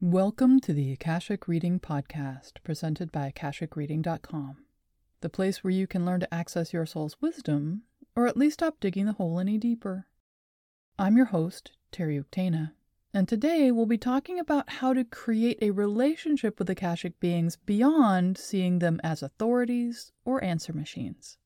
Welcome 0.00 0.60
to 0.60 0.72
the 0.72 0.92
Akashic 0.92 1.48
Reading 1.48 1.80
Podcast, 1.80 2.62
presented 2.62 3.10
by 3.10 3.32
AkashicReading.com, 3.32 4.58
the 5.22 5.28
place 5.28 5.64
where 5.64 5.72
you 5.72 5.88
can 5.88 6.06
learn 6.06 6.20
to 6.20 6.32
access 6.32 6.72
your 6.72 6.86
soul's 6.86 7.20
wisdom, 7.20 7.82
or 8.14 8.28
at 8.28 8.36
least 8.36 8.54
stop 8.60 8.78
digging 8.78 9.06
the 9.06 9.14
hole 9.14 9.40
any 9.40 9.58
deeper. 9.58 10.06
I'm 11.00 11.16
your 11.16 11.26
host, 11.26 11.72
Terry 11.90 12.16
Uktana, 12.16 12.74
and 13.12 13.26
today 13.26 13.72
we'll 13.72 13.86
be 13.86 13.98
talking 13.98 14.38
about 14.38 14.70
how 14.70 14.92
to 14.94 15.02
create 15.02 15.58
a 15.60 15.72
relationship 15.72 16.60
with 16.60 16.70
Akashic 16.70 17.18
beings 17.18 17.56
beyond 17.56 18.38
seeing 18.38 18.78
them 18.78 19.00
as 19.02 19.20
authorities 19.20 20.12
or 20.24 20.44
answer 20.44 20.72
machines. 20.72 21.38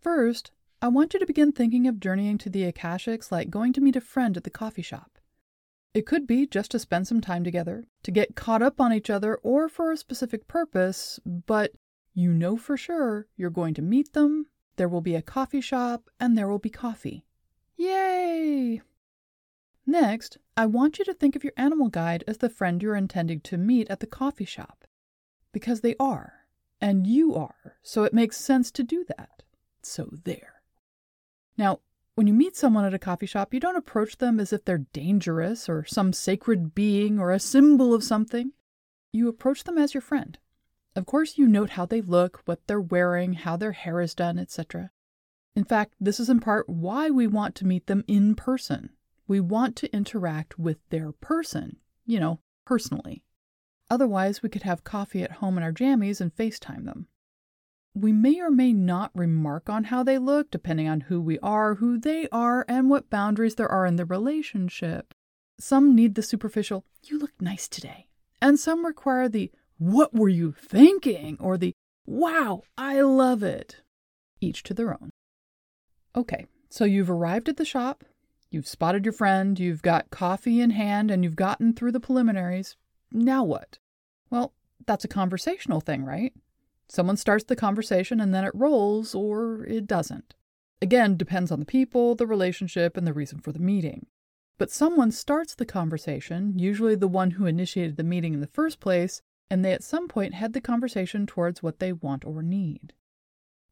First, 0.00 0.52
I 0.80 0.86
want 0.86 1.12
you 1.12 1.18
to 1.18 1.26
begin 1.26 1.50
thinking 1.50 1.88
of 1.88 1.98
journeying 1.98 2.38
to 2.38 2.50
the 2.50 2.70
Akashics 2.70 3.32
like 3.32 3.50
going 3.50 3.72
to 3.72 3.80
meet 3.80 3.96
a 3.96 4.00
friend 4.00 4.36
at 4.36 4.44
the 4.44 4.48
coffee 4.48 4.80
shop. 4.80 5.13
It 5.94 6.06
could 6.06 6.26
be 6.26 6.46
just 6.46 6.72
to 6.72 6.80
spend 6.80 7.06
some 7.06 7.20
time 7.20 7.44
together, 7.44 7.86
to 8.02 8.10
get 8.10 8.34
caught 8.34 8.62
up 8.62 8.80
on 8.80 8.92
each 8.92 9.08
other, 9.08 9.36
or 9.36 9.68
for 9.68 9.92
a 9.92 9.96
specific 9.96 10.48
purpose, 10.48 11.20
but 11.24 11.72
you 12.12 12.32
know 12.32 12.56
for 12.56 12.76
sure 12.76 13.28
you're 13.36 13.48
going 13.50 13.74
to 13.74 13.82
meet 13.82 14.12
them, 14.12 14.46
there 14.76 14.88
will 14.88 15.00
be 15.00 15.14
a 15.14 15.22
coffee 15.22 15.60
shop, 15.60 16.10
and 16.18 16.36
there 16.36 16.48
will 16.48 16.58
be 16.58 16.70
coffee. 16.70 17.24
Yay! 17.76 18.82
Next, 19.86 20.38
I 20.56 20.66
want 20.66 20.98
you 20.98 21.04
to 21.04 21.14
think 21.14 21.36
of 21.36 21.44
your 21.44 21.52
animal 21.56 21.88
guide 21.88 22.24
as 22.26 22.38
the 22.38 22.48
friend 22.48 22.82
you're 22.82 22.96
intending 22.96 23.40
to 23.42 23.56
meet 23.56 23.88
at 23.88 24.00
the 24.00 24.06
coffee 24.06 24.44
shop. 24.44 24.84
Because 25.52 25.80
they 25.80 25.94
are, 26.00 26.46
and 26.80 27.06
you 27.06 27.36
are, 27.36 27.76
so 27.82 28.02
it 28.02 28.12
makes 28.12 28.36
sense 28.36 28.72
to 28.72 28.82
do 28.82 29.04
that. 29.16 29.44
So 29.82 30.08
there. 30.24 30.62
Now, 31.56 31.80
when 32.14 32.26
you 32.28 32.34
meet 32.34 32.56
someone 32.56 32.84
at 32.84 32.94
a 32.94 32.98
coffee 32.98 33.26
shop, 33.26 33.52
you 33.52 33.58
don't 33.58 33.76
approach 33.76 34.18
them 34.18 34.38
as 34.38 34.52
if 34.52 34.64
they're 34.64 34.86
dangerous 34.92 35.68
or 35.68 35.84
some 35.84 36.12
sacred 36.12 36.74
being 36.74 37.18
or 37.18 37.32
a 37.32 37.40
symbol 37.40 37.92
of 37.92 38.04
something. 38.04 38.52
You 39.12 39.28
approach 39.28 39.64
them 39.64 39.78
as 39.78 39.94
your 39.94 40.00
friend. 40.00 40.38
Of 40.94 41.06
course, 41.06 41.38
you 41.38 41.48
note 41.48 41.70
how 41.70 41.86
they 41.86 42.00
look, 42.00 42.42
what 42.44 42.66
they're 42.66 42.80
wearing, 42.80 43.32
how 43.32 43.56
their 43.56 43.72
hair 43.72 44.00
is 44.00 44.14
done, 44.14 44.38
etc. 44.38 44.90
In 45.56 45.64
fact, 45.64 45.94
this 46.00 46.20
is 46.20 46.30
in 46.30 46.38
part 46.38 46.68
why 46.68 47.10
we 47.10 47.26
want 47.26 47.56
to 47.56 47.66
meet 47.66 47.86
them 47.86 48.04
in 48.06 48.36
person. 48.36 48.90
We 49.26 49.40
want 49.40 49.74
to 49.76 49.92
interact 49.92 50.58
with 50.58 50.78
their 50.90 51.10
person, 51.12 51.78
you 52.06 52.20
know, 52.20 52.40
personally. 52.64 53.24
Otherwise, 53.90 54.42
we 54.42 54.48
could 54.48 54.62
have 54.62 54.84
coffee 54.84 55.22
at 55.22 55.32
home 55.32 55.56
in 55.56 55.64
our 55.64 55.72
jammies 55.72 56.20
and 56.20 56.34
FaceTime 56.34 56.84
them. 56.84 57.08
We 57.96 58.12
may 58.12 58.40
or 58.40 58.50
may 58.50 58.72
not 58.72 59.12
remark 59.14 59.70
on 59.70 59.84
how 59.84 60.02
they 60.02 60.18
look, 60.18 60.50
depending 60.50 60.88
on 60.88 61.02
who 61.02 61.20
we 61.20 61.38
are, 61.38 61.76
who 61.76 61.96
they 61.96 62.28
are, 62.32 62.64
and 62.66 62.90
what 62.90 63.08
boundaries 63.08 63.54
there 63.54 63.70
are 63.70 63.86
in 63.86 63.94
the 63.94 64.04
relationship. 64.04 65.14
Some 65.60 65.94
need 65.94 66.16
the 66.16 66.22
superficial, 66.22 66.84
you 67.04 67.18
look 67.18 67.30
nice 67.40 67.68
today. 67.68 68.08
And 68.42 68.58
some 68.58 68.84
require 68.84 69.28
the, 69.28 69.52
what 69.78 70.12
were 70.12 70.28
you 70.28 70.52
thinking? 70.52 71.36
or 71.38 71.56
the, 71.56 71.72
wow, 72.04 72.62
I 72.76 73.00
love 73.00 73.44
it. 73.44 73.82
Each 74.40 74.64
to 74.64 74.74
their 74.74 74.90
own. 74.90 75.10
Okay, 76.16 76.46
so 76.68 76.84
you've 76.84 77.10
arrived 77.10 77.48
at 77.48 77.56
the 77.56 77.64
shop, 77.64 78.04
you've 78.50 78.66
spotted 78.66 79.04
your 79.04 79.12
friend, 79.12 79.58
you've 79.58 79.82
got 79.82 80.10
coffee 80.10 80.60
in 80.60 80.70
hand, 80.70 81.12
and 81.12 81.22
you've 81.22 81.36
gotten 81.36 81.72
through 81.72 81.92
the 81.92 82.00
preliminaries. 82.00 82.76
Now 83.12 83.44
what? 83.44 83.78
Well, 84.30 84.52
that's 84.84 85.04
a 85.04 85.08
conversational 85.08 85.80
thing, 85.80 86.04
right? 86.04 86.32
Someone 86.94 87.16
starts 87.16 87.42
the 87.42 87.56
conversation 87.56 88.20
and 88.20 88.32
then 88.32 88.44
it 88.44 88.54
rolls 88.54 89.16
or 89.16 89.64
it 89.64 89.84
doesn't. 89.84 90.36
Again, 90.80 91.16
depends 91.16 91.50
on 91.50 91.58
the 91.58 91.66
people, 91.66 92.14
the 92.14 92.24
relationship, 92.24 92.96
and 92.96 93.04
the 93.04 93.12
reason 93.12 93.40
for 93.40 93.50
the 93.50 93.58
meeting. 93.58 94.06
But 94.58 94.70
someone 94.70 95.10
starts 95.10 95.56
the 95.56 95.66
conversation, 95.66 96.56
usually 96.56 96.94
the 96.94 97.08
one 97.08 97.32
who 97.32 97.46
initiated 97.46 97.96
the 97.96 98.04
meeting 98.04 98.32
in 98.32 98.40
the 98.40 98.46
first 98.46 98.78
place, 98.78 99.22
and 99.50 99.64
they 99.64 99.72
at 99.72 99.82
some 99.82 100.06
point 100.06 100.34
head 100.34 100.52
the 100.52 100.60
conversation 100.60 101.26
towards 101.26 101.64
what 101.64 101.80
they 101.80 101.92
want 101.92 102.24
or 102.24 102.44
need. 102.44 102.92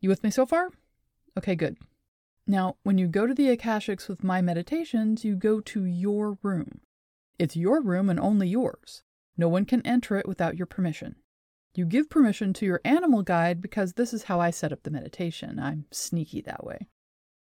You 0.00 0.08
with 0.08 0.24
me 0.24 0.30
so 0.32 0.44
far? 0.44 0.70
Okay, 1.38 1.54
good. 1.54 1.78
Now, 2.48 2.74
when 2.82 2.98
you 2.98 3.06
go 3.06 3.28
to 3.28 3.34
the 3.34 3.56
Akashics 3.56 4.08
with 4.08 4.24
my 4.24 4.42
meditations, 4.42 5.24
you 5.24 5.36
go 5.36 5.60
to 5.60 5.84
your 5.84 6.38
room. 6.42 6.80
It's 7.38 7.54
your 7.54 7.82
room 7.82 8.10
and 8.10 8.18
only 8.18 8.48
yours. 8.48 9.04
No 9.36 9.48
one 9.48 9.64
can 9.64 9.86
enter 9.86 10.16
it 10.16 10.26
without 10.26 10.56
your 10.56 10.66
permission. 10.66 11.14
You 11.74 11.86
give 11.86 12.10
permission 12.10 12.52
to 12.54 12.66
your 12.66 12.80
animal 12.84 13.22
guide 13.22 13.62
because 13.62 13.94
this 13.94 14.12
is 14.12 14.24
how 14.24 14.40
I 14.40 14.50
set 14.50 14.72
up 14.72 14.82
the 14.82 14.90
meditation. 14.90 15.58
I'm 15.58 15.86
sneaky 15.90 16.42
that 16.42 16.64
way. 16.64 16.86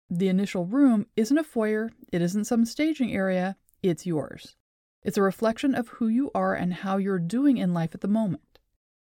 The 0.10 0.30
initial 0.30 0.66
room 0.66 1.08
isn't 1.16 1.38
a 1.38 1.44
foyer, 1.44 1.92
it 2.12 2.22
isn't 2.22 2.46
some 2.46 2.66
staging 2.66 3.14
area, 3.14 3.58
it's 3.82 4.06
yours. 4.06 4.56
It's 5.04 5.18
a 5.18 5.22
reflection 5.22 5.76
of 5.76 5.90
who 5.90 6.08
you 6.08 6.32
are 6.34 6.56
and 6.56 6.74
how 6.74 6.98
you're 6.98 7.20
doing 7.20 7.58
in 7.58 7.74
life 7.74 7.94
at 7.94 8.02
the 8.02 8.08
moment. 8.08 8.60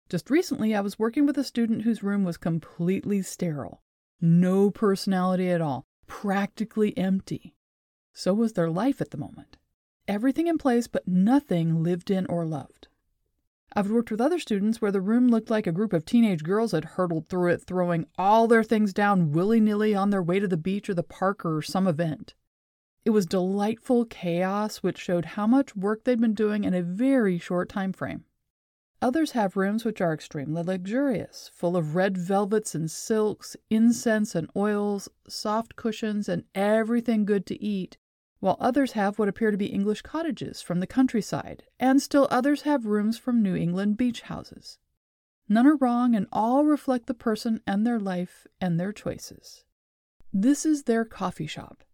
Just 0.09 0.29
recently, 0.29 0.75
I 0.75 0.81
was 0.81 0.99
working 0.99 1.25
with 1.25 1.37
a 1.37 1.43
student 1.43 1.83
whose 1.83 2.03
room 2.03 2.25
was 2.25 2.35
completely 2.35 3.21
sterile. 3.21 3.81
No 4.19 4.69
personality 4.69 5.49
at 5.49 5.61
all, 5.61 5.85
practically 6.07 6.97
empty. 6.97 7.55
So 8.13 8.33
was 8.33 8.53
their 8.53 8.69
life 8.69 8.99
at 8.99 9.11
the 9.11 9.17
moment. 9.17 9.57
Everything 10.07 10.47
in 10.47 10.57
place, 10.57 10.87
but 10.87 11.07
nothing 11.07 11.81
lived 11.81 12.11
in 12.11 12.25
or 12.25 12.45
loved. 12.45 12.89
I've 13.75 13.89
worked 13.89 14.11
with 14.11 14.21
other 14.21 14.37
students 14.37 14.81
where 14.81 14.91
the 14.91 15.01
room 15.01 15.29
looked 15.29 15.49
like 15.49 15.65
a 15.65 15.71
group 15.71 15.93
of 15.93 16.05
teenage 16.05 16.43
girls 16.43 16.73
had 16.73 16.85
hurtled 16.85 17.27
through 17.27 17.53
it, 17.53 17.63
throwing 17.63 18.05
all 18.17 18.47
their 18.47 18.63
things 18.63 18.93
down 18.93 19.31
willy 19.31 19.59
nilly 19.59 19.95
on 19.95 20.11
their 20.11 20.21
way 20.21 20.39
to 20.39 20.47
the 20.47 20.57
beach 20.57 20.89
or 20.89 20.93
the 20.93 21.01
park 21.01 21.43
or 21.43 21.61
some 21.63 21.87
event. 21.87 22.35
It 23.03 23.09
was 23.09 23.25
delightful 23.25 24.05
chaos 24.05 24.77
which 24.77 24.99
showed 24.99 25.25
how 25.25 25.47
much 25.47 25.75
work 25.75 26.03
they'd 26.03 26.21
been 26.21 26.35
doing 26.35 26.63
in 26.63 26.73
a 26.73 26.83
very 26.83 27.39
short 27.39 27.67
time 27.67 27.93
frame. 27.93 28.25
Others 29.01 29.31
have 29.31 29.57
rooms 29.57 29.83
which 29.83 29.99
are 29.99 30.13
extremely 30.13 30.63
luxurious, 30.63 31.49
full 31.51 31.75
of 31.75 31.95
red 31.95 32.17
velvets 32.17 32.73
and 32.73 32.89
silks, 32.89 33.57
incense 33.69 34.35
and 34.35 34.49
oils, 34.55 35.09
soft 35.27 35.75
cushions, 35.75 36.29
and 36.29 36.45
everything 36.55 37.25
good 37.25 37.45
to 37.47 37.61
eat, 37.61 37.97
while 38.43 38.57
others 38.59 38.91
have 38.91 39.17
what 39.17 39.29
appear 39.29 39.51
to 39.51 39.57
be 39.57 39.67
English 39.67 40.01
cottages 40.01 40.61
from 40.61 40.81
the 40.81 40.85
countryside, 40.85 41.63
and 41.79 42.01
still 42.01 42.27
others 42.29 42.63
have 42.63 42.85
rooms 42.85 43.17
from 43.17 43.41
New 43.41 43.55
England 43.55 43.95
beach 43.95 44.19
houses. 44.23 44.79
None 45.47 45.65
are 45.65 45.77
wrong, 45.77 46.13
and 46.13 46.27
all 46.29 46.65
reflect 46.65 47.05
the 47.05 47.13
person 47.13 47.61
and 47.65 47.87
their 47.87 48.01
life 48.01 48.45
and 48.59 48.77
their 48.77 48.91
choices. 48.91 49.63
This 50.33 50.65
is 50.65 50.83
their 50.83 51.05
coffee 51.05 51.47
shop. 51.47 51.85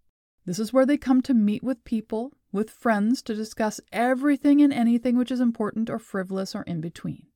This 0.44 0.58
is 0.58 0.74
where 0.74 0.88
they 0.88 0.98
come 0.98 1.22
to 1.22 1.36
meet 1.36 1.62
with 1.62 1.84
people, 1.84 2.34
with 2.52 2.72
friends, 2.72 3.22
to 3.24 3.36
discuss 3.36 3.80
everything 3.92 4.60
and 4.60 4.74
anything 4.74 5.20
which 5.20 5.30
is 5.30 5.40
important 5.40 5.88
or 5.88 6.00
frivolous 6.00 6.56
or 6.56 6.64
in 6.64 6.82
between. 6.82 7.28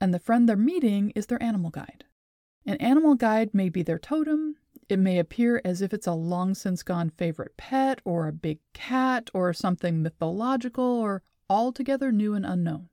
And 0.00 0.14
the 0.14 0.18
friend 0.18 0.48
they're 0.48 0.56
meeting 0.56 1.10
is 1.10 1.26
their 1.26 1.42
animal 1.42 1.68
guide. 1.68 2.04
An 2.64 2.78
animal 2.78 3.16
guide 3.16 3.52
may 3.52 3.68
be 3.68 3.82
their 3.82 3.98
totem, 3.98 4.56
it 4.88 4.98
may 4.98 5.18
appear 5.18 5.60
as 5.64 5.82
if 5.82 5.92
it's 5.92 6.06
a 6.06 6.12
long 6.12 6.54
since 6.54 6.82
gone 6.82 7.10
favorite 7.10 7.56
pet, 7.56 8.00
or 8.04 8.28
a 8.28 8.32
big 8.32 8.58
cat, 8.72 9.30
or 9.34 9.52
something 9.52 10.02
mythological, 10.02 10.84
or 10.84 11.22
altogether 11.50 12.12
new 12.12 12.34
and 12.34 12.46
unknown. 12.46 12.88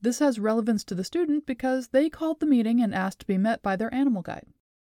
This 0.00 0.18
has 0.20 0.38
relevance 0.38 0.82
to 0.84 0.94
the 0.94 1.04
student 1.04 1.44
because 1.44 1.88
they 1.88 2.08
called 2.08 2.40
the 2.40 2.46
meeting 2.46 2.80
and 2.80 2.94
asked 2.94 3.20
to 3.20 3.26
be 3.26 3.36
met 3.36 3.62
by 3.62 3.76
their 3.76 3.92
animal 3.92 4.22
guide. 4.22 4.46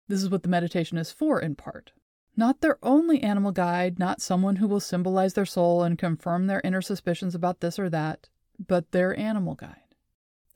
This 0.07 0.21
is 0.21 0.29
what 0.29 0.43
the 0.43 0.49
meditation 0.49 0.97
is 0.97 1.11
for, 1.11 1.39
in 1.39 1.55
part. 1.55 1.91
Not 2.37 2.61
their 2.61 2.77
only 2.83 3.21
animal 3.21 3.51
guide, 3.51 3.97
not 3.97 4.21
someone 4.21 4.57
who 4.57 4.67
will 4.67 4.79
symbolize 4.79 5.33
their 5.33 5.45
soul 5.45 5.83
and 5.83 5.97
confirm 5.97 6.47
their 6.47 6.61
inner 6.63 6.81
suspicions 6.81 7.33
about 7.33 7.61
this 7.61 7.79
or 7.79 7.89
that, 7.89 8.29
but 8.59 8.91
their 8.91 9.17
animal 9.17 9.55
guide. 9.55 9.95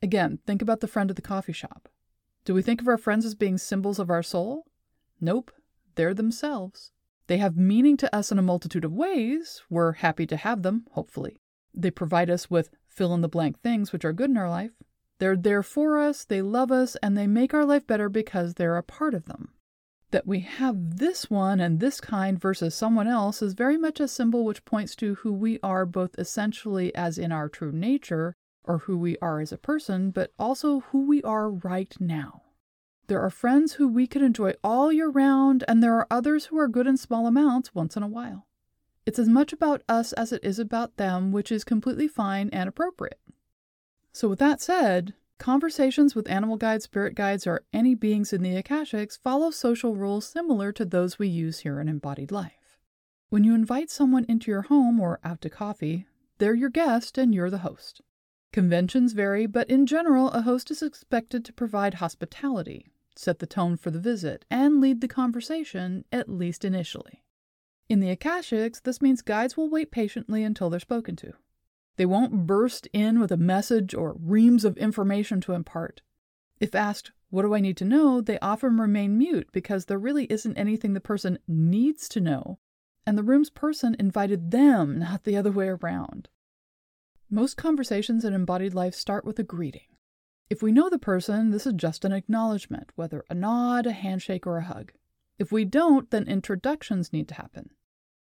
Again, 0.02 0.40
think 0.46 0.62
about 0.62 0.80
the 0.80 0.88
friend 0.88 1.10
at 1.10 1.16
the 1.16 1.22
coffee 1.22 1.54
shop. 1.54 1.90
Do 2.44 2.54
we 2.54 2.62
think 2.62 2.82
of 2.82 2.88
our 2.88 2.98
friends 2.98 3.26
as 3.26 3.34
being 3.34 3.58
symbols 3.58 3.98
of 3.98 4.12
our 4.12 4.22
soul? 4.22 4.68
Nope, 5.26 5.52
they're 5.96 6.14
themselves. 6.14 6.92
They 7.26 7.38
have 7.38 7.58
meaning 7.58 7.98
to 7.98 8.16
us 8.16 8.32
in 8.32 8.38
a 8.38 8.44
multitude 8.44 8.86
of 8.86 8.94
ways. 8.94 9.64
We're 9.72 9.94
happy 9.94 10.28
to 10.28 10.38
have 10.38 10.62
them, 10.62 10.86
hopefully. 10.92 11.38
They 11.74 11.90
provide 11.90 12.30
us 12.30 12.52
with 12.52 12.70
fill 12.86 13.12
in 13.16 13.22
the 13.22 13.28
blank 13.28 13.60
things 13.60 13.92
which 13.92 14.06
are 14.06 14.14
good 14.14 14.30
in 14.30 14.38
our 14.38 14.52
life. 14.52 14.74
They're 15.18 15.36
there 15.36 15.64
for 15.64 15.98
us, 15.98 16.26
they 16.26 16.44
love 16.44 16.72
us, 16.72 16.96
and 16.98 17.18
they 17.18 17.26
make 17.26 17.56
our 17.56 17.66
life 17.66 17.88
better 17.88 18.08
because 18.08 18.54
they're 18.54 18.78
a 18.78 18.84
part 18.84 19.16
of 19.16 19.26
them. 19.26 19.50
That 20.12 20.28
we 20.28 20.42
have 20.42 21.00
this 21.00 21.28
one 21.28 21.60
and 21.60 21.80
this 21.80 22.00
kind 22.00 22.40
versus 22.40 22.76
someone 22.76 23.08
else 23.08 23.42
is 23.42 23.54
very 23.54 23.78
much 23.78 24.00
a 24.00 24.08
symbol 24.08 24.46
which 24.46 24.64
points 24.64 24.96
to 24.98 25.16
who 25.16 25.34
we 25.34 25.60
are, 25.64 25.88
both 25.88 26.20
essentially 26.20 26.94
as 26.94 27.18
in 27.18 27.32
our 27.32 27.50
true 27.50 27.72
nature, 27.72 28.36
or 28.64 28.78
who 28.78 28.96
we 28.96 29.18
are 29.24 29.40
as 29.40 29.52
a 29.52 29.58
person, 29.58 30.12
but 30.12 30.32
also 30.38 30.82
who 30.82 31.08
we 31.08 31.24
are 31.24 31.50
right 31.50 31.96
now. 32.00 32.44
There 33.08 33.22
are 33.22 33.30
friends 33.30 33.74
who 33.74 33.88
we 33.88 34.08
can 34.08 34.24
enjoy 34.24 34.54
all 34.64 34.92
year 34.92 35.10
round, 35.10 35.64
and 35.68 35.84
there 35.84 35.94
are 35.96 36.08
others 36.10 36.46
who 36.46 36.58
are 36.58 36.68
good 36.68 36.88
in 36.88 36.98
small 36.98 37.28
amounts 37.28 37.76
once 37.76 37.96
in 37.96 38.02
a 38.02 38.08
while. 38.08 38.48
It's 39.06 39.20
as 39.20 39.30
much 39.30 39.54
about 39.54 39.84
us 39.88 40.12
as 40.14 40.32
it 40.32 40.44
is 40.44 40.58
about 40.58 40.98
them, 40.98 41.32
which 41.32 41.52
is 41.52 41.64
completely 41.64 42.08
fine 42.08 42.50
and 42.50 42.68
appropriate. 42.68 43.20
So, 44.12 44.30
with 44.30 44.40
that 44.40 44.60
said, 44.60 45.14
conversations 45.38 46.16
with 46.16 46.28
animal 46.28 46.58
guides, 46.58 46.86
spirit 46.86 47.14
guides, 47.14 47.46
or 47.46 47.64
any 47.72 47.94
beings 47.94 48.34
in 48.34 48.42
the 48.42 48.60
Akashics 48.60 49.20
follow 49.20 49.52
social 49.52 49.96
rules 49.96 50.26
similar 50.26 50.72
to 50.72 50.86
those 50.86 51.20
we 51.20 51.28
use 51.28 51.60
here 51.60 51.80
in 51.80 51.88
embodied 51.88 52.32
life. 52.32 52.80
When 53.30 53.44
you 53.44 53.54
invite 53.54 53.92
someone 53.92 54.26
into 54.28 54.50
your 54.50 54.64
home 54.64 55.00
or 55.00 55.20
out 55.24 55.42
to 55.42 55.50
coffee, 55.52 56.08
they're 56.40 56.56
your 56.56 56.70
guest 56.70 57.20
and 57.20 57.36
you're 57.36 57.52
the 57.52 57.60
host. 57.60 58.02
Conventions 58.52 59.14
vary, 59.14 59.46
but 59.46 59.70
in 59.70 59.86
general, 59.86 60.32
a 60.32 60.42
host 60.42 60.72
is 60.72 60.82
expected 60.82 61.46
to 61.46 61.54
provide 61.54 61.96
hospitality, 61.96 62.94
set 63.18 63.40
the 63.40 63.46
tone 63.46 63.78
for 63.78 63.92
the 63.92 64.00
visit, 64.00 64.46
and 64.50 64.82
lead 64.82 65.02
the 65.02 65.08
conversation, 65.08 66.06
at 66.12 66.30
least 66.30 66.66
initially. 66.66 67.24
In 67.88 68.00
the 68.00 68.16
Akashics, 68.16 68.82
this 68.82 69.02
means 69.02 69.22
guides 69.22 69.56
will 69.56 69.70
wait 69.70 69.92
patiently 69.92 70.44
until 70.44 70.70
they're 70.70 70.80
spoken 70.80 71.16
to. 71.18 71.34
They 71.98 72.06
won't 72.06 72.48
burst 72.48 72.88
in 72.94 73.20
with 73.20 73.32
a 73.32 73.38
message 73.38 73.94
or 73.94 74.18
reams 74.20 74.66
of 74.66 74.78
information 74.78 75.40
to 75.42 75.54
impart. 75.54 76.02
If 76.60 76.76
asked, 76.76 77.12
What 77.30 77.44
do 77.44 77.54
I 77.54 77.60
need 77.60 77.78
to 77.78 77.86
know? 77.86 78.22
they 78.22 78.40
often 78.40 78.78
remain 78.78 79.18
mute 79.18 79.50
because 79.52 79.86
there 79.86 80.00
really 80.00 80.26
isn't 80.26 80.58
anything 80.58 80.94
the 80.94 81.00
person 81.00 81.40
needs 81.48 82.10
to 82.10 82.22
know, 82.22 82.60
and 83.06 83.18
the 83.18 83.24
room's 83.24 83.50
person 83.50 83.96
invited 84.00 84.52
them, 84.52 85.00
not 85.00 85.24
the 85.24 85.38
other 85.38 85.52
way 85.52 85.68
around. 85.68 86.30
Most 87.30 87.58
conversations 87.58 88.26
in 88.26 88.34
embodied 88.34 88.74
life 88.74 88.96
start 88.96 89.26
with 89.26 89.40
a 89.40 89.44
greeting. 89.44 89.95
If 90.48 90.62
we 90.62 90.72
know 90.72 90.90
the 90.90 91.00
person, 91.00 91.50
this 91.50 91.66
is 91.66 91.74
just 91.74 92.06
an 92.06 92.12
acknowledgement, 92.12 92.92
whether 92.96 93.26
a 93.30 93.34
nod, 93.34 93.88
a 93.88 93.92
handshake, 93.92 94.46
or 94.46 94.58
a 94.58 94.64
hug. 94.64 94.92
If 95.40 95.52
we 95.52 95.66
don't, 95.66 96.10
then 96.12 96.28
introductions 96.28 97.12
need 97.12 97.28
to 97.30 97.36
happen. 97.36 97.72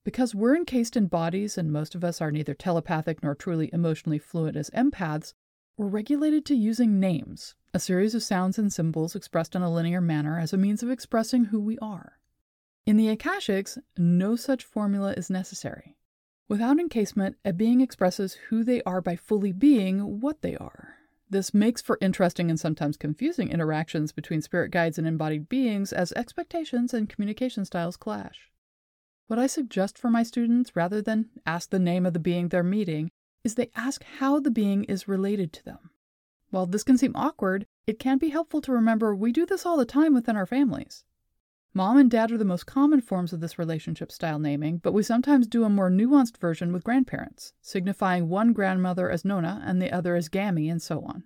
Because 0.03 0.35
we're 0.35 0.57
encased 0.57 0.97
in 0.97 1.07
bodies 1.07 1.57
and 1.57 1.71
most 1.71 1.95
of 1.95 2.03
us 2.03 2.19
are 2.19 2.31
neither 2.31 2.53
telepathic 2.53 3.23
nor 3.23 3.33
truly 3.33 3.69
emotionally 3.71 4.19
fluent 4.19 4.57
as 4.57 4.69
empaths, 4.71 5.33
we're 5.77 5.87
regulated 5.87 6.45
to 6.45 6.55
using 6.55 6.99
names, 6.99 7.55
a 7.73 7.79
series 7.79 8.13
of 8.13 8.23
sounds 8.23 8.59
and 8.59 8.73
symbols 8.73 9.15
expressed 9.15 9.55
in 9.55 9.61
a 9.61 9.71
linear 9.71 10.01
manner 10.01 10.37
as 10.37 10.51
a 10.51 10.57
means 10.57 10.83
of 10.83 10.91
expressing 10.91 11.45
who 11.45 11.61
we 11.61 11.77
are. 11.79 12.19
In 12.85 12.97
the 12.97 13.15
Akashics, 13.15 13.77
no 13.97 14.35
such 14.35 14.65
formula 14.65 15.13
is 15.13 15.29
necessary. 15.29 15.95
Without 16.49 16.79
encasement, 16.79 17.37
a 17.45 17.53
being 17.53 17.79
expresses 17.79 18.33
who 18.49 18.63
they 18.65 18.81
are 18.83 19.01
by 19.01 19.15
fully 19.15 19.53
being 19.53 20.19
what 20.19 20.41
they 20.41 20.57
are. 20.57 20.97
This 21.31 21.53
makes 21.53 21.81
for 21.81 21.97
interesting 22.01 22.49
and 22.49 22.59
sometimes 22.59 22.97
confusing 22.97 23.51
interactions 23.51 24.11
between 24.11 24.41
spirit 24.41 24.69
guides 24.69 24.97
and 24.97 25.07
embodied 25.07 25.47
beings 25.47 25.93
as 25.93 26.11
expectations 26.11 26.93
and 26.93 27.07
communication 27.07 27.63
styles 27.63 27.95
clash. 27.95 28.51
What 29.27 29.39
I 29.39 29.47
suggest 29.47 29.97
for 29.97 30.09
my 30.09 30.23
students, 30.23 30.75
rather 30.75 31.01
than 31.01 31.29
ask 31.45 31.69
the 31.69 31.79
name 31.79 32.05
of 32.05 32.11
the 32.11 32.19
being 32.19 32.49
they're 32.49 32.63
meeting, 32.63 33.11
is 33.45 33.55
they 33.55 33.71
ask 33.77 34.03
how 34.19 34.41
the 34.41 34.51
being 34.51 34.83
is 34.83 35.07
related 35.07 35.53
to 35.53 35.63
them. 35.63 35.91
While 36.49 36.65
this 36.65 36.83
can 36.83 36.97
seem 36.97 37.15
awkward, 37.15 37.65
it 37.87 37.97
can 37.97 38.17
be 38.17 38.27
helpful 38.27 38.59
to 38.59 38.73
remember 38.73 39.15
we 39.15 39.31
do 39.31 39.45
this 39.45 39.65
all 39.65 39.77
the 39.77 39.85
time 39.85 40.13
within 40.13 40.35
our 40.35 40.45
families. 40.45 41.05
Mom 41.73 41.97
and 41.97 42.11
dad 42.11 42.33
are 42.33 42.37
the 42.37 42.43
most 42.43 42.65
common 42.65 42.99
forms 42.99 43.31
of 43.31 43.39
this 43.39 43.57
relationship 43.57 44.11
style 44.11 44.39
naming, 44.39 44.77
but 44.77 44.91
we 44.91 45.01
sometimes 45.01 45.47
do 45.47 45.63
a 45.63 45.69
more 45.69 45.89
nuanced 45.89 46.37
version 46.37 46.73
with 46.73 46.83
grandparents, 46.83 47.53
signifying 47.61 48.27
one 48.27 48.51
grandmother 48.51 49.09
as 49.09 49.23
Nona 49.23 49.63
and 49.65 49.81
the 49.81 49.89
other 49.89 50.15
as 50.17 50.27
Gammy, 50.27 50.67
and 50.67 50.81
so 50.81 51.01
on. 51.01 51.23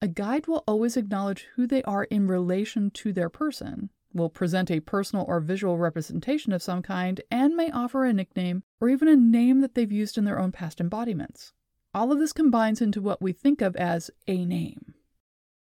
A 0.00 0.08
guide 0.08 0.46
will 0.46 0.64
always 0.66 0.96
acknowledge 0.96 1.48
who 1.56 1.66
they 1.66 1.82
are 1.82 2.04
in 2.04 2.26
relation 2.26 2.90
to 2.92 3.12
their 3.12 3.28
person, 3.28 3.90
will 4.14 4.30
present 4.30 4.70
a 4.70 4.80
personal 4.80 5.26
or 5.28 5.38
visual 5.38 5.76
representation 5.76 6.54
of 6.54 6.62
some 6.62 6.80
kind, 6.80 7.20
and 7.30 7.54
may 7.54 7.70
offer 7.70 8.06
a 8.06 8.12
nickname 8.14 8.62
or 8.80 8.88
even 8.88 9.06
a 9.06 9.16
name 9.16 9.60
that 9.60 9.74
they've 9.74 9.92
used 9.92 10.16
in 10.16 10.24
their 10.24 10.38
own 10.38 10.50
past 10.50 10.80
embodiments. 10.80 11.52
All 11.92 12.10
of 12.10 12.18
this 12.18 12.32
combines 12.32 12.80
into 12.80 13.02
what 13.02 13.20
we 13.20 13.32
think 13.32 13.60
of 13.60 13.76
as 13.76 14.10
a 14.26 14.46
name. 14.46 14.94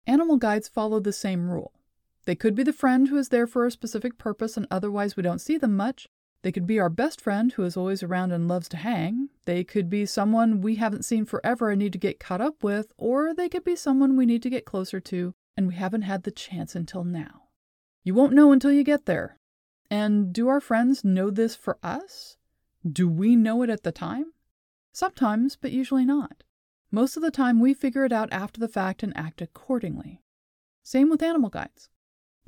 Animal 0.06 0.36
guides 0.36 0.69
follow 0.69 1.00
the 1.00 1.12
same 1.12 1.50
rule. 1.50 1.72
They 2.31 2.37
could 2.37 2.55
be 2.55 2.62
the 2.62 2.73
friend 2.73 3.09
who 3.09 3.17
is 3.17 3.31
there 3.31 3.49
for 3.49 3.67
a 3.67 3.73
specific 3.73 4.17
purpose 4.17 4.56
and 4.56 4.65
otherwise 4.71 5.17
we 5.17 5.23
don't 5.25 5.41
see 5.41 5.59
them 5.59 5.77
much. 5.77 6.06
They 6.43 6.53
could 6.53 6.65
be 6.65 6.79
our 6.79 6.88
best 6.88 7.21
friend 7.21 7.50
who 7.50 7.65
is 7.65 7.77
always 7.77 8.05
around 8.05 8.31
and 8.31 8.47
loves 8.47 8.69
to 8.69 8.77
hang. 8.77 9.31
They 9.47 9.65
could 9.65 9.91
be 9.91 10.06
someone 10.06 10.61
we 10.61 10.77
haven't 10.77 11.05
seen 11.05 11.25
forever 11.25 11.71
and 11.71 11.81
need 11.81 11.93
to 11.94 11.99
get 11.99 12.21
caught 12.21 12.41
up 12.41 12.62
with, 12.62 12.93
or 12.97 13.35
they 13.35 13.49
could 13.49 13.65
be 13.65 13.75
someone 13.75 14.17
we 14.17 14.27
need 14.27 14.44
to 14.44 14.49
get 14.49 14.65
closer 14.65 15.00
to 15.00 15.35
and 15.56 15.67
we 15.67 15.75
haven't 15.75 16.03
had 16.03 16.23
the 16.23 16.31
chance 16.31 16.77
until 16.77 17.03
now. 17.03 17.49
You 18.05 18.15
won't 18.15 18.32
know 18.32 18.53
until 18.53 18.71
you 18.71 18.85
get 18.85 19.06
there. 19.06 19.37
And 19.91 20.32
do 20.32 20.47
our 20.47 20.61
friends 20.61 21.03
know 21.03 21.31
this 21.31 21.56
for 21.56 21.79
us? 21.82 22.37
Do 22.88 23.09
we 23.09 23.35
know 23.35 23.62
it 23.65 23.71
at 23.71 23.82
the 23.82 23.91
time? 23.91 24.27
Sometimes, 24.93 25.56
but 25.56 25.73
usually 25.73 26.05
not. 26.05 26.44
Most 26.93 27.17
of 27.17 27.25
the 27.25 27.32
time, 27.32 27.59
we 27.59 27.75
figure 27.75 28.05
it 28.05 28.12
out 28.12 28.29
after 28.31 28.61
the 28.61 28.69
fact 28.69 29.03
and 29.03 29.17
act 29.17 29.43
accordingly. 29.43 30.23
Same 30.85 31.11
with 31.11 31.25
animal 31.25 31.50
guides. 31.50 31.91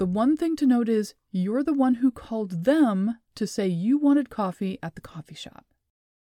The 0.03 0.07
one 0.07 0.37
thing 0.37 0.57
to 0.57 0.67
note 0.67 0.89
is 0.89 1.15
you're 1.31 1.63
the 1.63 1.73
one 1.73 1.95
who 1.95 2.11
called 2.11 2.65
them 2.65 3.19
to 3.37 3.47
say 3.47 3.69
you 3.69 3.99
wanted 3.99 4.31
coffee 4.31 4.77
at 4.83 4.97
the 4.97 5.01
coffee 5.01 5.37
shop. 5.37 5.65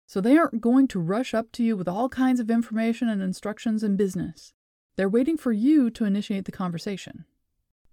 So 0.06 0.18
they 0.18 0.38
aren't 0.38 0.62
going 0.62 0.88
to 0.88 0.98
rush 0.98 1.34
up 1.34 1.52
to 1.52 1.62
you 1.62 1.76
with 1.76 1.86
all 1.86 2.08
kinds 2.08 2.40
of 2.40 2.50
information 2.50 3.10
and 3.10 3.20
instructions 3.20 3.82
and 3.82 3.98
business. 3.98 4.54
They're 4.96 5.10
waiting 5.10 5.36
for 5.36 5.52
you 5.52 5.90
to 5.90 6.06
initiate 6.06 6.46
the 6.46 6.52
conversation. 6.52 7.26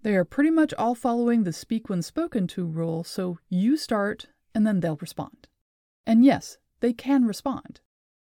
They 0.00 0.16
are 0.16 0.24
pretty 0.24 0.48
much 0.50 0.72
all 0.72 0.94
following 0.94 1.44
the 1.44 1.52
speak 1.52 1.90
when 1.90 2.00
spoken 2.00 2.46
to 2.46 2.64
rule, 2.64 3.04
so 3.04 3.38
you 3.50 3.76
start 3.76 4.28
and 4.54 4.66
then 4.66 4.80
they'll 4.80 4.96
respond. 4.96 5.48
And 6.06 6.24
yes, 6.24 6.56
they 6.80 6.94
can 6.94 7.26
respond. 7.26 7.82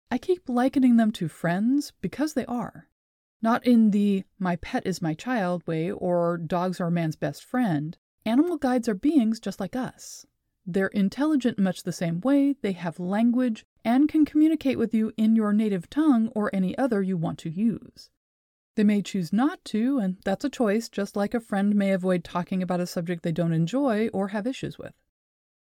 I 0.10 0.18
keep 0.18 0.50
likening 0.50 0.98
them 0.98 1.12
to 1.12 1.28
friends 1.28 1.94
because 2.02 2.34
they 2.34 2.48
are. 2.48 2.88
Not 3.44 3.68
in 3.68 3.92
the 3.92 4.24
my 4.40 4.56
pet 4.56 4.88
is 4.88 5.02
my 5.02 5.14
child 5.14 5.68
way 5.68 5.92
or 5.92 6.38
dogs 6.38 6.80
are 6.80 6.90
man's 6.90 7.18
best 7.18 7.44
friend. 7.44 7.98
Animal 8.26 8.56
guides 8.56 8.88
are 8.88 8.96
beings 8.96 9.42
just 9.42 9.60
like 9.60 9.76
us. 9.76 10.26
They're 10.66 10.88
intelligent 10.88 11.60
much 11.60 11.84
the 11.84 11.92
same 11.92 12.22
way, 12.22 12.56
they 12.62 12.72
have 12.72 13.02
language, 13.02 13.66
and 13.84 14.08
can 14.08 14.24
communicate 14.24 14.78
with 14.80 14.94
you 14.94 15.12
in 15.18 15.36
your 15.36 15.52
native 15.52 15.90
tongue 15.90 16.30
or 16.30 16.56
any 16.56 16.78
other 16.78 17.02
you 17.02 17.18
want 17.18 17.38
to 17.40 17.50
use. 17.50 18.10
They 18.76 18.86
may 18.86 19.02
choose 19.02 19.34
not 19.34 19.64
to, 19.66 20.00
and 20.00 20.20
that's 20.24 20.46
a 20.46 20.50
choice, 20.50 20.88
just 20.88 21.18
like 21.18 21.34
a 21.34 21.42
friend 21.42 21.76
may 21.76 21.92
avoid 21.92 22.24
talking 22.24 22.64
about 22.64 22.80
a 22.80 22.88
subject 22.88 23.24
they 23.24 23.34
don't 23.34 23.52
enjoy 23.52 24.08
or 24.14 24.30
have 24.30 24.48
issues 24.48 24.80
with. 24.80 24.94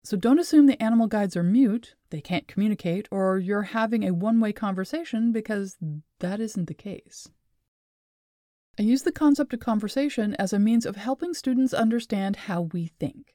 So 0.05 0.19
don't 0.19 0.38
assume 0.38 0.67
the 0.67 0.83
animal 0.83 1.06
guides 1.06 1.35
are 1.35 1.43
mute, 1.43 1.94
they 2.11 2.21
can't 2.21 2.47
communicate, 2.47 3.09
or 3.11 3.38
you're 3.38 3.62
having 3.62 4.05
a 4.05 4.12
one 4.12 4.38
way 4.38 4.53
conversation 4.53 5.33
because 5.33 5.79
that 6.19 6.41
isn't 6.41 6.67
the 6.67 6.75
case. 6.75 7.31
I 8.81 8.82
use 8.82 9.03
the 9.03 9.12
concept 9.12 9.53
of 9.53 9.61
conversation 9.61 10.35
as 10.37 10.55
a 10.55 10.59
means 10.59 10.87
of 10.87 10.97
helping 10.97 11.35
students 11.35 11.75
understand 11.75 12.37
how 12.37 12.62
we 12.62 12.87
think. 12.87 13.35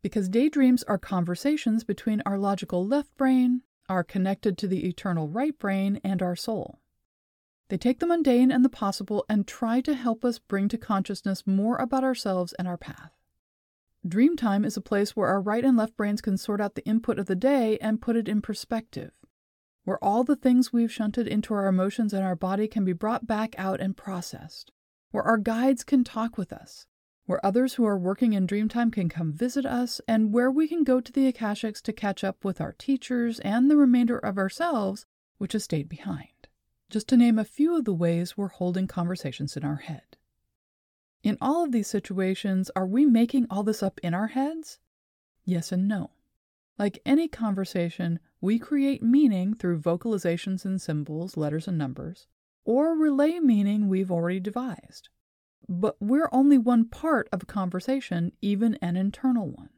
Because 0.00 0.26
daydreams 0.26 0.82
are 0.84 0.96
conversations 0.96 1.84
between 1.84 2.22
our 2.24 2.38
logical 2.38 2.86
left 2.86 3.14
brain, 3.18 3.60
are 3.90 4.02
connected 4.02 4.56
to 4.56 4.66
the 4.66 4.88
eternal 4.88 5.28
right 5.28 5.58
brain, 5.58 6.00
and 6.02 6.22
our 6.22 6.34
soul. 6.34 6.80
They 7.68 7.76
take 7.76 8.00
the 8.00 8.06
mundane 8.06 8.50
and 8.50 8.64
the 8.64 8.70
possible 8.70 9.26
and 9.28 9.46
try 9.46 9.82
to 9.82 9.92
help 9.92 10.24
us 10.24 10.38
bring 10.38 10.68
to 10.68 10.78
consciousness 10.78 11.46
more 11.46 11.76
about 11.76 12.02
ourselves 12.02 12.54
and 12.54 12.66
our 12.66 12.78
path. 12.78 13.12
Dreamtime 14.08 14.64
is 14.64 14.78
a 14.78 14.80
place 14.80 15.14
where 15.14 15.28
our 15.28 15.42
right 15.42 15.62
and 15.62 15.76
left 15.76 15.94
brains 15.94 16.22
can 16.22 16.38
sort 16.38 16.62
out 16.62 16.74
the 16.74 16.86
input 16.86 17.18
of 17.18 17.26
the 17.26 17.36
day 17.36 17.76
and 17.82 18.00
put 18.00 18.16
it 18.16 18.30
in 18.30 18.40
perspective 18.40 19.12
where 19.84 20.02
all 20.02 20.24
the 20.24 20.36
things 20.36 20.72
we've 20.72 20.92
shunted 20.92 21.28
into 21.28 21.54
our 21.54 21.66
emotions 21.66 22.12
and 22.12 22.24
our 22.24 22.36
body 22.36 22.66
can 22.66 22.84
be 22.84 22.92
brought 22.92 23.26
back 23.26 23.54
out 23.58 23.80
and 23.80 23.96
processed, 23.96 24.72
where 25.10 25.22
our 25.22 25.38
guides 25.38 25.84
can 25.84 26.02
talk 26.02 26.36
with 26.36 26.52
us, 26.52 26.86
where 27.26 27.44
others 27.44 27.74
who 27.74 27.84
are 27.86 27.98
working 27.98 28.32
in 28.32 28.46
Dreamtime 28.46 28.92
can 28.92 29.08
come 29.08 29.32
visit 29.32 29.64
us, 29.64 30.00
and 30.08 30.32
where 30.32 30.50
we 30.50 30.66
can 30.68 30.84
go 30.84 31.00
to 31.00 31.12
the 31.12 31.30
Akashics 31.32 31.80
to 31.82 31.92
catch 31.92 32.24
up 32.24 32.44
with 32.44 32.60
our 32.60 32.72
teachers 32.72 33.40
and 33.40 33.70
the 33.70 33.76
remainder 33.76 34.18
of 34.18 34.38
ourselves 34.38 35.06
which 35.38 35.52
has 35.52 35.64
stayed 35.64 35.88
behind. 35.88 36.28
Just 36.90 37.08
to 37.08 37.16
name 37.16 37.38
a 37.38 37.44
few 37.44 37.76
of 37.76 37.84
the 37.84 37.94
ways 37.94 38.36
we're 38.36 38.48
holding 38.48 38.86
conversations 38.86 39.56
in 39.56 39.64
our 39.64 39.76
head. 39.76 40.16
In 41.22 41.38
all 41.40 41.64
of 41.64 41.72
these 41.72 41.88
situations, 41.88 42.70
are 42.76 42.86
we 42.86 43.06
making 43.06 43.46
all 43.50 43.62
this 43.62 43.82
up 43.82 43.98
in 44.02 44.14
our 44.14 44.28
heads? 44.28 44.78
Yes 45.44 45.72
and 45.72 45.88
no. 45.88 46.10
Like 46.78 47.00
any 47.06 47.28
conversation, 47.28 48.18
we 48.40 48.58
create 48.58 49.02
meaning 49.02 49.54
through 49.54 49.80
vocalizations 49.80 50.64
and 50.64 50.80
symbols, 50.80 51.36
letters 51.36 51.68
and 51.68 51.78
numbers, 51.78 52.26
or 52.64 52.96
relay 52.96 53.38
meaning 53.38 53.88
we've 53.88 54.10
already 54.10 54.40
devised. 54.40 55.08
But 55.68 55.96
we're 56.00 56.28
only 56.32 56.58
one 56.58 56.88
part 56.88 57.28
of 57.32 57.42
a 57.44 57.46
conversation, 57.46 58.32
even 58.42 58.74
an 58.82 58.96
internal 58.96 59.48
one. 59.48 59.70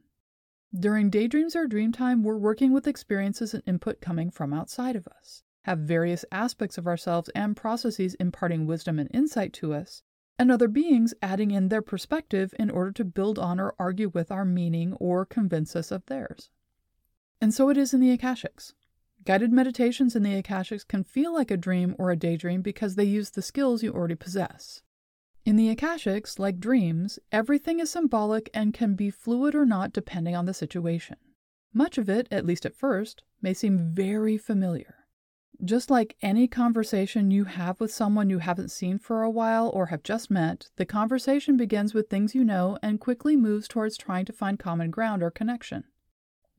During 0.77 1.09
daydreams 1.09 1.55
or 1.55 1.67
dreamtime, 1.67 2.23
we're 2.23 2.37
working 2.37 2.73
with 2.73 2.87
experiences 2.87 3.53
and 3.53 3.63
input 3.65 4.01
coming 4.01 4.31
from 4.31 4.51
outside 4.51 4.95
of 4.95 5.07
us, 5.07 5.43
have 5.63 5.79
various 5.79 6.25
aspects 6.31 6.77
of 6.77 6.87
ourselves 6.87 7.29
and 7.35 7.55
processes 7.55 8.15
imparting 8.15 8.65
wisdom 8.65 8.99
and 8.99 9.09
insight 9.13 9.53
to 9.53 9.73
us, 9.73 10.01
and 10.39 10.51
other 10.51 10.67
beings 10.67 11.13
adding 11.21 11.51
in 11.51 11.69
their 11.69 11.81
perspective 11.81 12.53
in 12.59 12.69
order 12.69 12.91
to 12.91 13.05
build 13.05 13.37
on 13.37 13.59
or 13.59 13.75
argue 13.77 14.09
with 14.09 14.31
our 14.31 14.45
meaning 14.45 14.93
or 14.93 15.25
convince 15.25 15.75
us 15.75 15.91
of 15.91 16.05
theirs. 16.07 16.49
And 17.39 17.53
so 17.53 17.69
it 17.69 17.77
is 17.77 17.93
in 17.93 17.99
the 17.99 18.17
Akashics. 18.17 18.73
Guided 19.25 19.51
meditations 19.51 20.15
in 20.15 20.23
the 20.23 20.41
Akashics 20.41 20.87
can 20.87 21.03
feel 21.03 21.33
like 21.33 21.51
a 21.51 21.57
dream 21.57 21.95
or 21.99 22.11
a 22.11 22.15
daydream 22.15 22.61
because 22.61 22.95
they 22.95 23.03
use 23.03 23.31
the 23.31 23.41
skills 23.41 23.83
you 23.83 23.93
already 23.93 24.15
possess. 24.15 24.81
In 25.45 25.55
the 25.55 25.73
Akashics, 25.73 26.39
like 26.39 26.59
dreams, 26.59 27.19
everything 27.31 27.79
is 27.79 27.89
symbolic 27.89 28.49
and 28.53 28.73
can 28.73 28.95
be 28.95 29.09
fluid 29.09 29.55
or 29.55 29.65
not 29.65 29.93
depending 29.93 30.35
on 30.35 30.45
the 30.45 30.53
situation. 30.53 31.17
Much 31.73 31.97
of 31.97 32.09
it, 32.09 32.27
at 32.31 32.45
least 32.45 32.65
at 32.65 32.75
first, 32.75 33.23
may 33.41 33.53
seem 33.53 33.93
very 33.93 34.37
familiar. 34.37 34.95
Just 35.63 35.89
like 35.89 36.15
any 36.21 36.47
conversation 36.47 37.31
you 37.31 37.45
have 37.45 37.79
with 37.79 37.91
someone 37.91 38.29
you 38.29 38.39
haven't 38.39 38.71
seen 38.71 38.99
for 38.99 39.23
a 39.23 39.29
while 39.29 39.69
or 39.73 39.87
have 39.87 40.03
just 40.03 40.29
met, 40.29 40.69
the 40.75 40.85
conversation 40.85 41.57
begins 41.57 41.93
with 41.93 42.09
things 42.09 42.35
you 42.35 42.43
know 42.43 42.77
and 42.81 42.99
quickly 42.99 43.35
moves 43.35 43.67
towards 43.67 43.97
trying 43.97 44.25
to 44.25 44.33
find 44.33 44.59
common 44.59 44.91
ground 44.91 45.23
or 45.23 45.31
connection. 45.31 45.83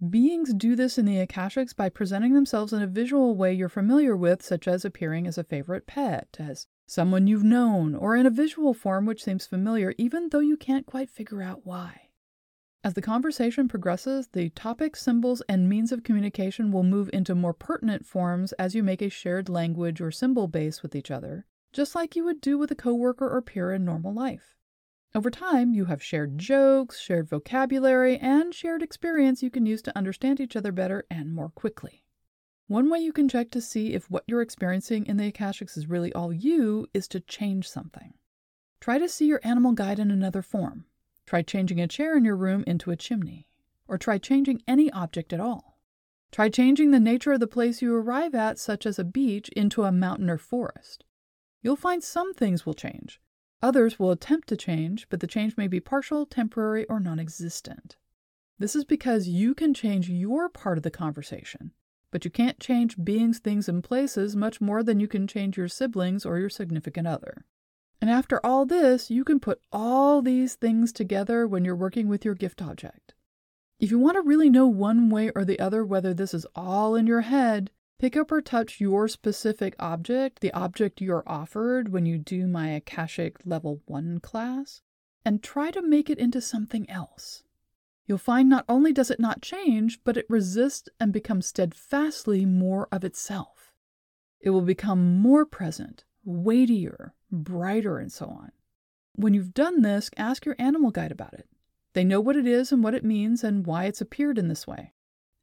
Beings 0.06 0.54
do 0.54 0.76
this 0.76 0.96
in 0.96 1.06
the 1.06 1.26
Akashics 1.26 1.74
by 1.74 1.88
presenting 1.88 2.32
themselves 2.32 2.72
in 2.72 2.80
a 2.80 2.86
visual 2.86 3.34
way 3.34 3.52
you're 3.52 3.68
familiar 3.68 4.16
with, 4.16 4.44
such 4.44 4.68
as 4.68 4.84
appearing 4.84 5.26
as 5.26 5.36
a 5.36 5.42
favorite 5.42 5.88
pet, 5.88 6.36
as 6.38 6.68
someone 6.86 7.26
you've 7.26 7.42
known, 7.42 7.96
or 7.96 8.14
in 8.14 8.24
a 8.24 8.30
visual 8.30 8.72
form 8.72 9.06
which 9.06 9.24
seems 9.24 9.44
familiar 9.44 9.94
even 9.98 10.28
though 10.28 10.38
you 10.38 10.56
can't 10.56 10.86
quite 10.86 11.10
figure 11.10 11.42
out 11.42 11.66
why. 11.66 12.10
As 12.84 12.94
the 12.94 13.02
conversation 13.02 13.66
progresses, 13.66 14.28
the 14.28 14.50
topic, 14.50 14.94
symbols, 14.94 15.42
and 15.48 15.68
means 15.68 15.90
of 15.90 16.04
communication 16.04 16.70
will 16.70 16.84
move 16.84 17.10
into 17.12 17.34
more 17.34 17.52
pertinent 17.52 18.06
forms 18.06 18.52
as 18.52 18.76
you 18.76 18.84
make 18.84 19.02
a 19.02 19.08
shared 19.08 19.48
language 19.48 20.00
or 20.00 20.12
symbol 20.12 20.46
base 20.46 20.80
with 20.80 20.94
each 20.94 21.10
other, 21.10 21.44
just 21.72 21.96
like 21.96 22.14
you 22.14 22.22
would 22.22 22.40
do 22.40 22.56
with 22.56 22.70
a 22.70 22.76
coworker 22.76 23.28
or 23.28 23.42
peer 23.42 23.72
in 23.72 23.84
normal 23.84 24.14
life. 24.14 24.57
Over 25.14 25.30
time, 25.30 25.72
you 25.72 25.86
have 25.86 26.02
shared 26.02 26.38
jokes, 26.38 27.00
shared 27.00 27.28
vocabulary, 27.28 28.18
and 28.18 28.54
shared 28.54 28.82
experience 28.82 29.42
you 29.42 29.50
can 29.50 29.66
use 29.66 29.82
to 29.82 29.96
understand 29.96 30.40
each 30.40 30.56
other 30.56 30.72
better 30.72 31.04
and 31.10 31.34
more 31.34 31.48
quickly. 31.50 32.04
One 32.66 32.90
way 32.90 32.98
you 32.98 33.12
can 33.12 33.28
check 33.28 33.50
to 33.52 33.60
see 33.60 33.94
if 33.94 34.10
what 34.10 34.24
you're 34.26 34.42
experiencing 34.42 35.06
in 35.06 35.16
the 35.16 35.32
Akashics 35.32 35.76
is 35.76 35.88
really 35.88 36.12
all 36.12 36.32
you 36.32 36.86
is 36.92 37.08
to 37.08 37.20
change 37.20 37.68
something. 37.68 38.14
Try 38.80 38.98
to 38.98 39.08
see 39.08 39.26
your 39.26 39.40
animal 39.42 39.72
guide 39.72 39.98
in 39.98 40.10
another 40.10 40.42
form, 40.42 40.84
Try 41.28 41.42
changing 41.42 41.78
a 41.78 41.86
chair 41.86 42.16
in 42.16 42.24
your 42.24 42.38
room 42.38 42.64
into 42.66 42.90
a 42.90 42.96
chimney. 42.96 43.46
Or 43.86 43.98
try 43.98 44.16
changing 44.16 44.62
any 44.66 44.90
object 44.92 45.34
at 45.34 45.40
all. 45.40 45.78
Try 46.32 46.48
changing 46.48 46.90
the 46.90 46.98
nature 46.98 47.32
of 47.32 47.40
the 47.40 47.46
place 47.46 47.82
you 47.82 47.94
arrive 47.94 48.34
at, 48.34 48.58
such 48.58 48.86
as 48.86 48.98
a 48.98 49.04
beach, 49.04 49.50
into 49.50 49.82
a 49.82 49.92
mountain 49.92 50.30
or 50.30 50.38
forest. 50.38 51.04
You'll 51.60 51.76
find 51.76 52.02
some 52.02 52.32
things 52.32 52.64
will 52.64 52.72
change. 52.72 53.20
Others 53.60 53.98
will 53.98 54.12
attempt 54.12 54.48
to 54.48 54.56
change, 54.56 55.08
but 55.08 55.20
the 55.20 55.26
change 55.26 55.56
may 55.56 55.66
be 55.66 55.80
partial, 55.80 56.26
temporary, 56.26 56.84
or 56.86 57.00
non 57.00 57.18
existent. 57.18 57.96
This 58.58 58.76
is 58.76 58.84
because 58.84 59.28
you 59.28 59.54
can 59.54 59.74
change 59.74 60.08
your 60.08 60.48
part 60.48 60.78
of 60.78 60.84
the 60.84 60.90
conversation, 60.90 61.72
but 62.10 62.24
you 62.24 62.30
can't 62.30 62.60
change 62.60 63.02
beings, 63.02 63.38
things, 63.38 63.68
and 63.68 63.82
places 63.82 64.36
much 64.36 64.60
more 64.60 64.82
than 64.82 65.00
you 65.00 65.08
can 65.08 65.26
change 65.26 65.56
your 65.56 65.68
siblings 65.68 66.24
or 66.24 66.38
your 66.38 66.50
significant 66.50 67.06
other. 67.06 67.44
And 68.00 68.08
after 68.10 68.44
all 68.46 68.64
this, 68.64 69.10
you 69.10 69.24
can 69.24 69.40
put 69.40 69.60
all 69.72 70.22
these 70.22 70.54
things 70.54 70.92
together 70.92 71.46
when 71.46 71.64
you're 71.64 71.74
working 71.74 72.06
with 72.06 72.24
your 72.24 72.34
gift 72.34 72.62
object. 72.62 73.14
If 73.80 73.90
you 73.90 73.98
want 73.98 74.16
to 74.16 74.22
really 74.22 74.50
know 74.50 74.66
one 74.66 75.08
way 75.08 75.30
or 75.30 75.44
the 75.44 75.58
other 75.58 75.84
whether 75.84 76.14
this 76.14 76.32
is 76.32 76.46
all 76.54 76.94
in 76.94 77.06
your 77.06 77.22
head, 77.22 77.70
pick 77.98 78.16
up 78.16 78.30
or 78.30 78.40
touch 78.40 78.80
your 78.80 79.08
specific 79.08 79.74
object, 79.78 80.40
the 80.40 80.52
object 80.52 81.00
you're 81.00 81.24
offered 81.26 81.92
when 81.92 82.06
you 82.06 82.18
do 82.18 82.46
my 82.46 82.68
Akashic 82.68 83.36
Level 83.44 83.82
1 83.86 84.20
class, 84.20 84.82
and 85.24 85.42
try 85.42 85.70
to 85.70 85.82
make 85.82 86.08
it 86.08 86.18
into 86.18 86.40
something 86.40 86.88
else. 86.88 87.42
You'll 88.06 88.18
find 88.18 88.48
not 88.48 88.64
only 88.68 88.92
does 88.92 89.10
it 89.10 89.20
not 89.20 89.42
change, 89.42 90.02
but 90.04 90.16
it 90.16 90.26
resists 90.28 90.88
and 90.98 91.12
becomes 91.12 91.46
steadfastly 91.46 92.46
more 92.46 92.88
of 92.90 93.04
itself. 93.04 93.74
It 94.40 94.50
will 94.50 94.62
become 94.62 95.18
more 95.18 95.44
present, 95.44 96.04
weightier, 96.24 97.14
brighter, 97.30 97.98
and 97.98 98.10
so 98.10 98.26
on. 98.26 98.52
When 99.14 99.34
you've 99.34 99.52
done 99.52 99.82
this, 99.82 100.10
ask 100.16 100.46
your 100.46 100.56
animal 100.58 100.90
guide 100.90 101.12
about 101.12 101.34
it. 101.34 101.48
They 101.92 102.04
know 102.04 102.20
what 102.20 102.36
it 102.36 102.46
is 102.46 102.70
and 102.70 102.82
what 102.84 102.94
it 102.94 103.04
means 103.04 103.42
and 103.42 103.66
why 103.66 103.84
it's 103.84 104.00
appeared 104.00 104.38
in 104.38 104.48
this 104.48 104.66
way. 104.66 104.92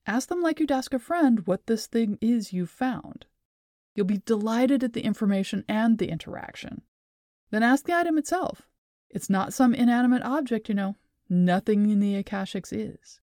Ask 0.07 0.29
them 0.29 0.41
like 0.41 0.59
you'd 0.59 0.71
ask 0.71 0.93
a 0.93 1.00
friend 1.00 1.47
what 1.47 1.65
this 1.65 1.88
thing 1.88 2.17
is 2.21 2.53
you've 2.53 2.69
found. 2.69 3.25
You'll 3.95 4.05
be 4.05 4.21
delighted 4.25 4.83
at 4.83 4.93
the 4.93 5.01
information 5.01 5.63
and 5.67 5.97
the 5.97 6.09
interaction. 6.09 6.81
Then 7.50 7.63
ask 7.63 7.85
the 7.85 7.95
item 7.95 8.17
itself. 8.17 8.67
It's 9.09 9.29
not 9.29 9.53
some 9.53 9.74
inanimate 9.74 10.24
object, 10.24 10.69
you 10.69 10.75
know. 10.75 10.95
Nothing 11.29 11.89
in 11.89 12.00
the 12.00 12.21
Akashics 12.21 12.71
is. 12.71 13.19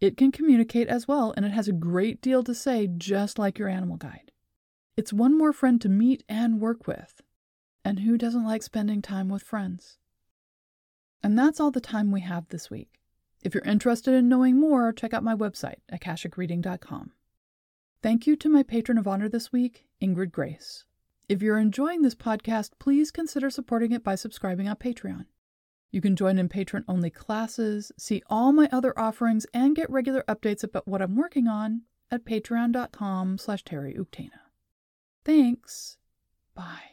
It 0.00 0.16
can 0.16 0.30
communicate 0.30 0.88
as 0.88 1.08
well, 1.08 1.32
and 1.36 1.46
it 1.46 1.52
has 1.52 1.68
a 1.68 1.72
great 1.72 2.20
deal 2.20 2.42
to 2.44 2.54
say, 2.54 2.86
just 2.86 3.38
like 3.38 3.58
your 3.58 3.68
animal 3.68 3.96
guide. 3.96 4.32
It's 4.96 5.12
one 5.12 5.36
more 5.36 5.52
friend 5.52 5.80
to 5.80 5.88
meet 5.88 6.22
and 6.28 6.60
work 6.60 6.86
with. 6.86 7.22
And 7.84 8.00
who 8.00 8.18
doesn't 8.18 8.44
like 8.44 8.62
spending 8.62 9.00
time 9.00 9.28
with 9.28 9.42
friends? 9.42 9.98
And 11.22 11.38
that's 11.38 11.58
all 11.58 11.70
the 11.70 11.80
time 11.80 12.10
we 12.12 12.20
have 12.20 12.48
this 12.48 12.70
week. 12.70 13.00
If 13.42 13.54
you're 13.54 13.64
interested 13.64 14.14
in 14.14 14.28
knowing 14.28 14.58
more, 14.58 14.92
check 14.92 15.12
out 15.12 15.24
my 15.24 15.34
website, 15.34 15.80
akashicreading.com. 15.92 17.12
Thank 18.02 18.26
you 18.26 18.36
to 18.36 18.48
my 18.48 18.62
patron 18.62 18.98
of 18.98 19.06
honor 19.08 19.28
this 19.28 19.52
week, 19.52 19.86
Ingrid 20.00 20.32
Grace. 20.32 20.84
If 21.28 21.42
you're 21.42 21.58
enjoying 21.58 22.02
this 22.02 22.14
podcast, 22.14 22.70
please 22.78 23.10
consider 23.10 23.50
supporting 23.50 23.92
it 23.92 24.04
by 24.04 24.14
subscribing 24.14 24.68
on 24.68 24.76
Patreon. 24.76 25.26
You 25.90 26.00
can 26.00 26.16
join 26.16 26.38
in 26.38 26.48
patron 26.48 26.84
only 26.88 27.10
classes, 27.10 27.92
see 27.98 28.22
all 28.28 28.52
my 28.52 28.68
other 28.72 28.98
offerings, 28.98 29.46
and 29.52 29.76
get 29.76 29.90
regular 29.90 30.24
updates 30.26 30.64
about 30.64 30.88
what 30.88 31.02
I'm 31.02 31.16
working 31.16 31.46
on 31.48 31.82
at 32.10 32.24
patreon.com 32.24 33.38
slash 33.38 33.62
Thanks. 35.24 35.98
Bye. 36.54 36.91